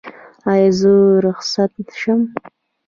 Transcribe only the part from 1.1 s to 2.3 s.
رخصت شم؟